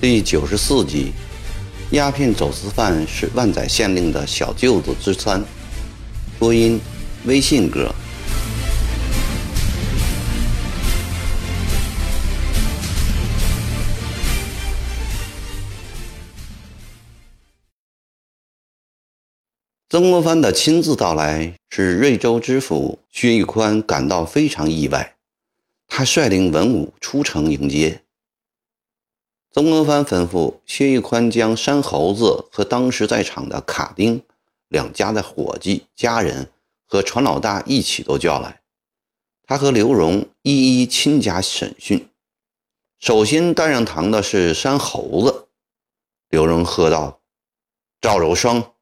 [0.00, 1.12] 第九十四集，
[1.92, 5.42] 鸦片走私犯是万载县令的小舅子之三。
[6.38, 6.78] 播音：
[7.24, 7.90] 微信哥。
[19.94, 25.14] 曾国藩的亲自到来，使瑞州知府薛玉宽感到非常意外。
[25.86, 28.02] 他率领文武出城迎接。
[29.52, 34.20] 曾国藩吩咐薛玉宽将山猴子和当时在场的卡丁
[34.66, 36.50] 两家的伙计、家人
[36.88, 38.62] 和船老大一起都叫来，
[39.46, 42.08] 他和刘荣一一亲加审讯。
[42.98, 45.46] 首先带上堂的是山猴子，
[46.30, 47.20] 刘荣喝道
[48.02, 48.73] ：“赵柔霜，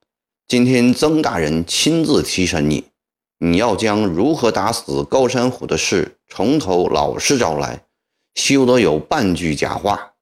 [0.49, 2.85] 今天曾大人亲自提审你，
[3.39, 7.87] 你要将如何打死高山虎的事从头老实招来，
[8.35, 10.13] 休得有半句假话。”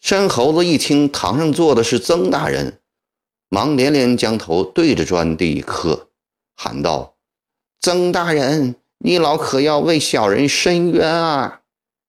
[0.00, 2.80] 山猴子一听堂上坐的是曾大人，
[3.48, 6.08] 忙连连将头对着砖地磕，
[6.56, 7.16] 喊道
[7.80, 11.60] ：“曾大人，你老可要为小人伸冤啊！”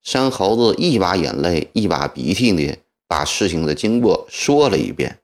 [0.03, 5.19] 山猴子一把眼泪一把鼻涕的把事情的经过说了一遍，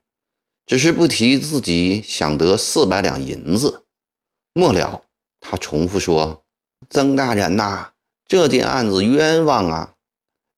[0.66, 3.84] 只是不提自己想得四百两银子。
[4.54, 5.02] 末了，
[5.40, 6.42] 他重复说
[6.90, 7.90] ：“曾大人呐，
[8.26, 9.94] 这件案子冤枉啊！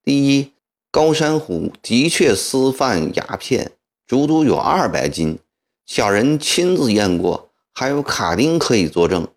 [0.03, 0.51] 第一。”
[0.91, 3.73] 高山虎的确私贩鸦片，
[4.07, 5.39] 足足有二百斤，
[5.85, 9.27] 小人亲自验过，还有卡丁可以作证。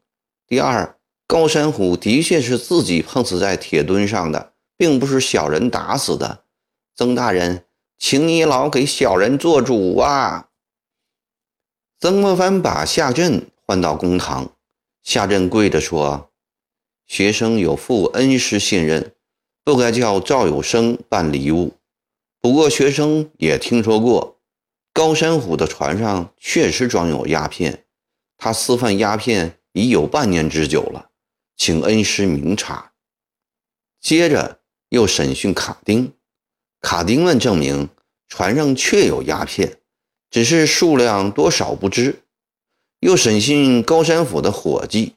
[0.46, 0.96] 第二，
[1.26, 6.44] 高山虎的确是自己碰死在铁墩上的，并不是小人打死的。
[6.94, 7.64] 曾大人，
[7.98, 10.47] 请你老给小人做主啊！
[12.00, 14.52] 曾国藩把夏镇唤到公堂，
[15.02, 16.30] 夏镇跪着说
[17.08, 19.16] ：“学生有负恩师信任。”
[19.64, 21.74] 不该叫赵有生办礼物。
[22.40, 24.38] 不过学生也听说过，
[24.92, 27.84] 高山虎的船上确实装有鸦片，
[28.36, 31.10] 他私贩鸦片已有半年之久了，
[31.56, 32.92] 请恩师明察。
[34.00, 36.14] 接着又审讯卡丁，
[36.80, 37.88] 卡丁们证明
[38.28, 39.77] 船上确有鸦片，
[40.30, 42.22] 只是数量多少不知。
[43.00, 45.14] 又审讯高山虎的伙计，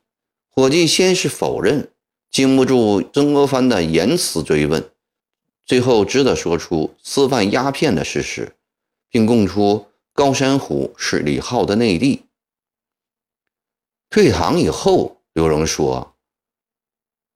[0.49, 1.91] 伙计先是否认。
[2.29, 4.89] 经不住曾国藩的严词追问，
[5.65, 8.55] 最后只得说出私贩鸦片的事实，
[9.09, 12.27] 并供出高山虎是李浩的内弟。
[14.09, 16.15] 退堂以后，刘荣说：“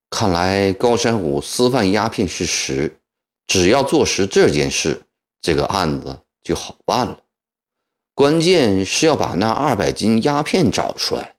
[0.09, 2.97] 看来高山虎私贩鸦片是实，
[3.47, 5.02] 只要坐实这件事，
[5.42, 7.22] 这个案子就好办了。
[8.16, 11.36] 关键是要把那二百斤鸦片找出来。”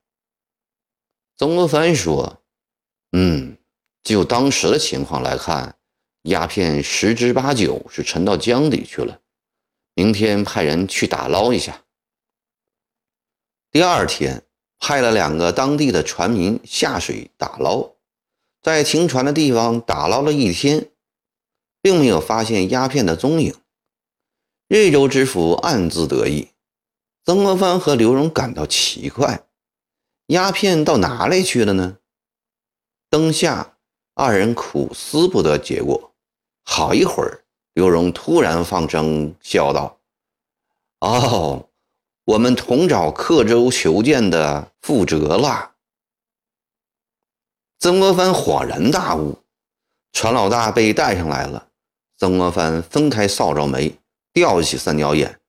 [1.36, 2.40] 曾国藩说。
[3.12, 3.56] 嗯，
[4.02, 5.78] 就当时的情况来看，
[6.22, 9.20] 鸦片十之八九是沉到江底去了。
[9.94, 11.84] 明天派人去打捞一下。
[13.70, 14.42] 第二天，
[14.78, 17.92] 派了两个当地的船民下水打捞，
[18.60, 20.90] 在停船的地方打捞了一天，
[21.80, 23.54] 并没有发现鸦片的踪影。
[24.68, 26.48] 瑞州知府暗自得意，
[27.26, 29.46] 曾国藩和刘荣感到奇怪：
[30.26, 31.98] 鸦片到哪里去了呢？
[33.10, 33.78] 灯下，
[34.14, 36.14] 二人苦思不得结果。
[36.62, 37.42] 好一会儿，
[37.74, 39.98] 刘荣突然放声笑道
[41.02, 41.68] ：“哦，
[42.26, 45.72] 我们同找刻舟求剑的傅哲了。”
[47.80, 49.36] 曾国藩恍然大悟，
[50.12, 51.70] 船老大被带上来了。
[52.16, 53.98] 曾国藩分开扫帚眉，
[54.32, 55.40] 吊起三角眼。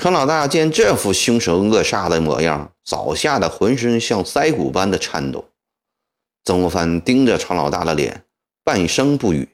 [0.00, 5.44] 船老大见这副凶神恶煞的模样，早吓得浑身像腮骨般的颤抖。
[6.42, 8.24] 曾国藩盯着船老大的脸，
[8.64, 9.46] 半声不语。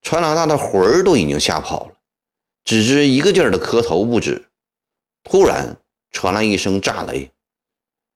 [0.00, 1.92] 船老大的魂儿都已经吓跑了，
[2.64, 4.48] 只知一个劲儿的磕头不止。
[5.22, 5.76] 突然
[6.12, 7.30] 传来一声炸雷：“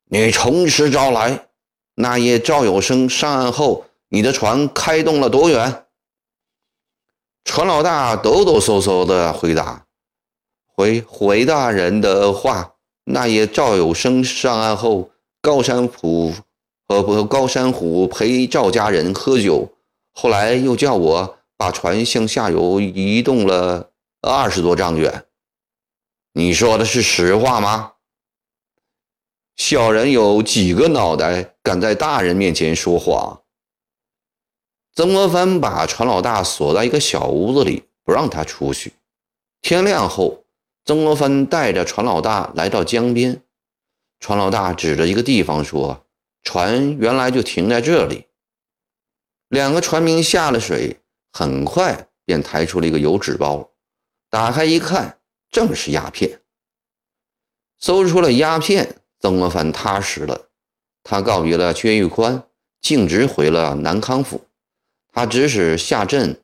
[0.08, 1.48] 你从实招来！
[1.96, 5.84] 那夜赵有生上岸后，你的船开动了多远？”
[7.44, 9.84] 船老大抖抖嗖嗖的回答
[10.82, 12.74] ：“回回大人的话，
[13.04, 16.34] 那夜赵有生上岸后，高山浦。”
[16.88, 19.72] 和高山虎陪赵家人喝酒，
[20.12, 25.24] 后来又叫我把船向下游移动了二十多丈远。
[26.34, 27.92] 你说的是实话吗？
[29.56, 33.40] 小人有几个脑袋，敢在大人面前说谎？
[34.94, 38.92] 曾国藩把船老大锁在一个小屋子里，不让他出去。
[39.62, 40.41] 天亮后，
[40.84, 43.42] 曾国藩带着船老大来到江边。
[44.18, 46.06] 船老大指着一个地方说
[46.42, 48.26] ：“船原来就停在这里。”
[49.48, 51.00] 两个船民下了水，
[51.32, 53.70] 很快便抬出了一个油纸包，
[54.30, 55.18] 打开一看，
[55.50, 56.40] 正是鸦片。
[57.78, 60.48] 搜出了鸦片，曾国藩踏实了。
[61.02, 62.44] 他告别了薛玉宽，
[62.80, 64.46] 径直回了南康府。
[65.12, 66.40] 他指使夏镇、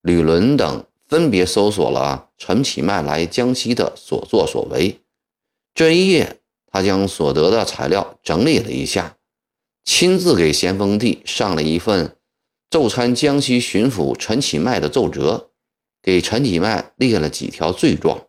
[0.00, 5.00] 吕伦等分别搜索了陈启迈来江西的所作所为。
[5.74, 9.16] 这一夜，他将所得的材料整理了一下，
[9.84, 12.16] 亲自给咸丰帝上了一份
[12.70, 15.50] 奏参江西巡抚陈启迈的奏折，
[16.00, 18.28] 给陈启迈列了几条罪状：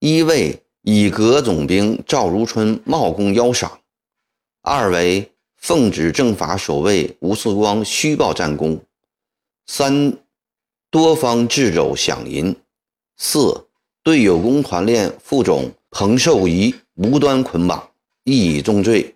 [0.00, 3.80] 一为以革总兵赵如春冒功邀赏；
[4.60, 8.76] 二为奉旨正法守卫吴四光虚报战功；
[9.66, 10.18] 三
[10.90, 12.54] 多方掣肘响银；
[13.16, 13.66] 四。
[14.02, 17.90] 对有功团练副总彭寿仪无端捆绑，
[18.24, 19.14] 亦以重罪。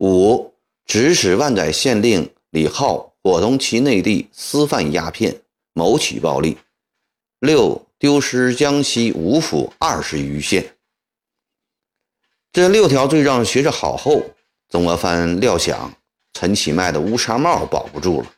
[0.00, 0.52] 五、
[0.84, 5.40] 指使万载县令李浩伙同其内地私贩鸦片，
[5.72, 6.58] 谋取暴利。
[7.38, 10.76] 六、丢失江西五府二十余县。
[12.52, 14.22] 这六条罪状学着好后，
[14.68, 15.94] 曾国藩料想
[16.34, 18.30] 陈启迈的乌纱帽保不住了，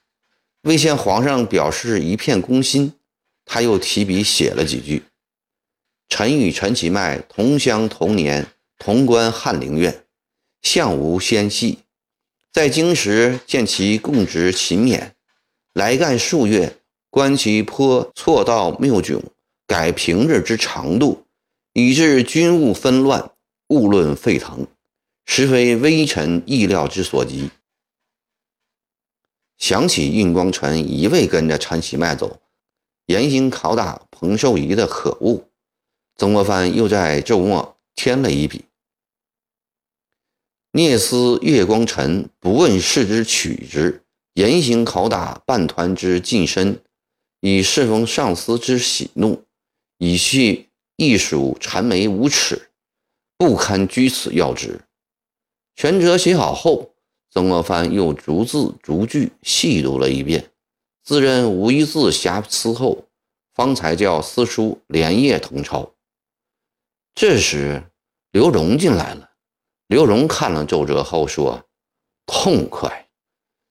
[0.62, 2.92] 为向皇上表示一片公心，
[3.44, 5.02] 他又提笔写了几句。
[6.08, 8.46] 臣与陈其迈同乡同年，
[8.78, 10.04] 同观翰林院，
[10.62, 11.78] 相无纤细。
[12.52, 15.12] 在京时见其供职勤勉，
[15.72, 16.76] 来干数月，
[17.10, 19.20] 观其颇错道谬窘，
[19.66, 21.24] 改平日之长度，
[21.72, 23.32] 以致军务纷乱，
[23.68, 24.66] 务论沸腾，
[25.24, 27.50] 实非微臣意料之所及。
[29.62, 32.40] 想起印光臣一味跟着陈其迈走，
[33.06, 35.44] 严刑拷打彭寿仪的可恶。
[36.16, 38.64] 曾国藩又在周末添了一笔
[40.74, 44.02] ：“聂司月光臣不问事之取之，
[44.34, 46.82] 严刑拷打半团之近身，
[47.38, 49.44] 以侍奉上司之喜怒，
[49.98, 52.70] 以系亦属谄媚无耻，
[53.38, 54.80] 不堪居此要职。”
[55.76, 56.91] 全折写好后，
[57.34, 60.50] 曾国藩又逐字逐句细读了一遍，
[61.02, 63.06] 自认无一字瑕疵后，
[63.54, 65.94] 方才叫四书连夜誊抄。
[67.14, 67.84] 这时，
[68.32, 69.30] 刘荣进来了。
[69.86, 71.64] 刘荣看了奏折后说
[72.26, 73.08] ：“痛快，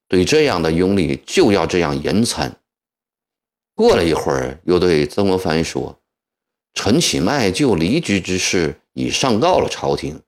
[0.08, 2.60] 对这样的拥立就要这样严参。”
[3.76, 6.02] 过了一会儿，又对曾国藩说
[6.74, 10.20] ：“陈启迈就离局之事已上告了朝廷，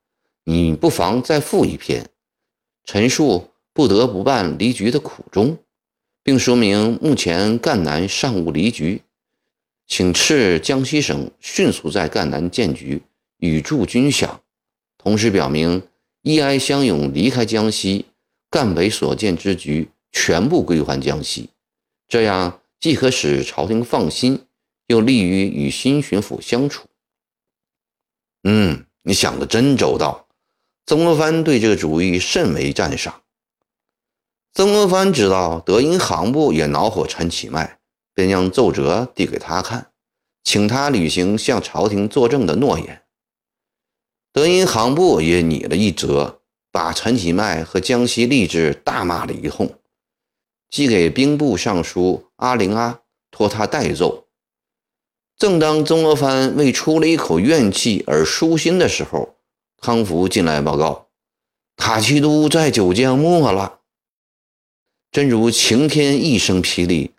[0.43, 2.07] 你不妨再复一篇，
[2.85, 5.57] 陈述不得不办离局的苦衷，
[6.21, 9.01] 并说明目前赣南尚无离局。”
[9.85, 13.03] 请赐江西省迅速在赣南建局，
[13.37, 14.39] 与驻军饷，
[14.97, 15.83] 同时表明
[16.21, 18.05] 义哀相勇离开江西，
[18.49, 21.49] 赣北所建之局全部归还江西。
[22.07, 24.45] 这样既可使朝廷放心，
[24.87, 26.87] 又利于与新巡抚相处。
[28.43, 30.22] 嗯，你想的真周到。
[30.85, 33.21] 曾国藩对这个主意甚为赞赏。
[34.53, 37.79] 曾国藩知道德银行部也恼火陈其迈。
[38.15, 39.87] 便将奏折递给他看，
[40.43, 43.01] 请他履行向朝廷作证的诺言。
[44.31, 49.79] 德银行部也拟了一折，把陈其迈和江西吏治大骂了一通，
[50.69, 52.99] 寄给兵部尚书阿灵阿，
[53.31, 54.27] 托他代奏。
[55.35, 59.32] 正当曾国藩为出了一口怨气而舒心的时候，
[59.83, 61.07] 康福进来报告，
[61.75, 63.81] 塔奇都在九江没了。
[65.11, 67.11] 真如晴天一声霹雳。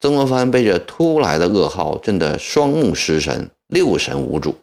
[0.00, 4.56] 曾国藩被这突来的噩耗震得双目失神，六神无主。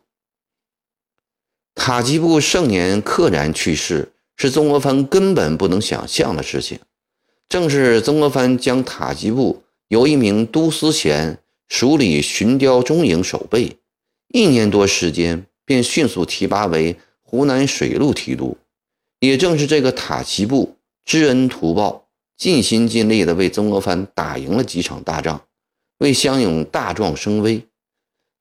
[1.73, 6.77] 塔吉布盛年溘然去世，是曾国藩根本不能想象的事情。
[7.47, 11.39] 正是曾国藩将塔吉布由一名都司衔
[11.69, 13.77] 署理巡雕中营守备，
[14.27, 16.97] 一年多时间便迅速提拔为
[17.29, 18.57] 湖南水陆提督。
[19.19, 22.05] 也正是这个塔吉布知恩图报。
[22.37, 25.41] 尽心尽力地为曾国藩打赢了几场大仗，
[25.97, 27.63] 为湘勇大壮声威。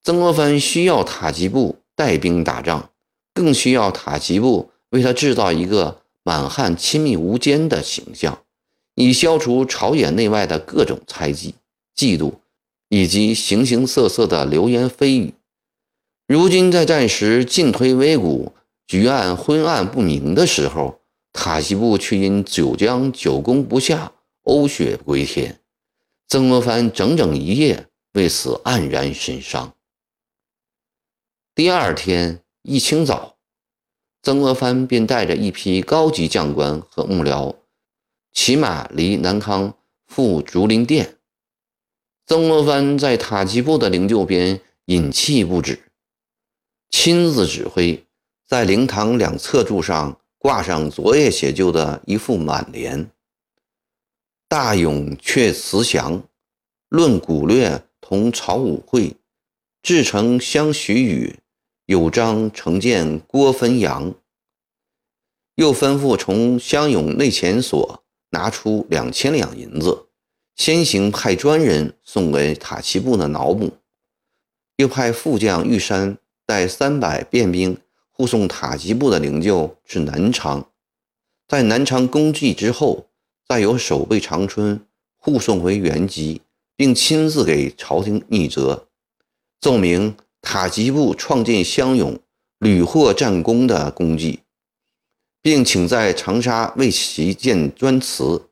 [0.03, 2.91] 曾国藩需要塔吉布带兵打仗，
[3.33, 8.39] 更需要塔吉布为他制造一个满汉亲密无间的形象，
[8.97, 11.55] 以消除朝野内外的各种猜忌、
[11.97, 12.35] 嫉妒
[12.91, 15.33] 以及形形色色的流言蜚语。
[16.29, 18.53] 如今在战时进退维谷、
[18.87, 21.01] 局案昏暗不明的时候。
[21.39, 24.11] 塔西布却因九江久攻不下，
[24.45, 25.61] 呕血归天。
[26.27, 29.75] 曾国藩整整一夜为此黯然神伤。
[31.55, 33.37] 第二天一清早，
[34.23, 37.55] 曾国藩便带着一批高级将官和幕僚，
[38.33, 39.77] 骑马离南康
[40.07, 41.19] 赴竹林殿。
[42.25, 45.93] 曾国藩在塔吉布的灵柩边饮泣不止，
[46.89, 48.06] 亲自指挥，
[48.47, 53.11] 在灵堂两侧柱上挂上昨夜写就的一副满联
[54.49, 56.23] ：“大勇却慈祥，
[56.89, 59.17] 论古略同曹武会，
[59.83, 61.41] 至诚相许语。”
[61.87, 64.13] 有章成见郭汾阳，
[65.55, 70.09] 又吩咐从湘勇内钱所拿出两千两银子，
[70.57, 73.77] 先行派专人送给塔奇布的脑部，
[74.79, 77.79] 又派副将玉山带三百便兵
[78.17, 80.71] 护送塔吉布的灵柩至南昌，
[81.47, 83.09] 在南昌公祭之后，
[83.47, 84.81] 再由守备长春
[85.19, 86.41] 护送回原籍，
[86.77, 88.89] 并亲自给朝廷拟折，
[89.61, 90.17] 奏明。
[90.43, 92.21] 塔吉布创建湘勇，
[92.61, 94.41] 屡获战功的功绩，
[95.43, 98.49] 并请在长沙为其建专祠。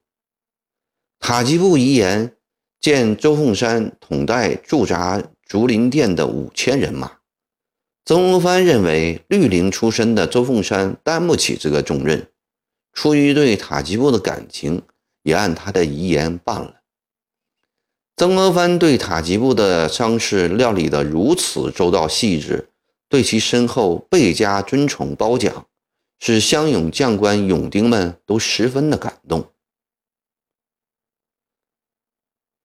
[1.21, 2.35] 塔吉布遗言
[2.81, 7.14] 见周凤山统带驻扎竹林殿的五千人马。
[8.05, 12.29] 曾国藩认为绿林出身的周凤山担不起这个重任，
[12.93, 14.83] 出于对塔吉布的感情，
[15.23, 16.83] 也按他的遗言办了。
[18.15, 22.69] 曾国藩对塔吉布的伤势料理得如此周到细致，
[23.09, 25.67] 对其身后倍加尊崇褒奖，
[26.21, 29.51] 使湘勇将官、勇丁们都十分的感动。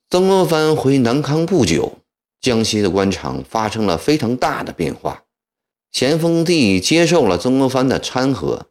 [0.09, 1.99] 曾国藩回南康不久，
[2.41, 5.23] 江西的官场发生了非常大的变化。
[5.91, 8.67] 咸丰帝接受了曾国藩的参和，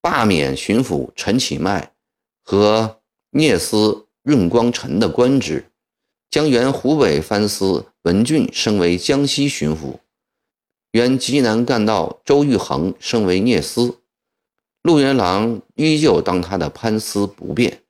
[0.00, 1.92] 罢免巡抚陈启迈
[2.42, 5.70] 和聂司润光臣的官职。
[6.30, 9.98] 将原湖北藩司文俊升为江西巡抚，
[10.92, 14.00] 原济南干道周玉衡升为聂司，
[14.82, 17.82] 陆元郎依旧当他的藩司不变。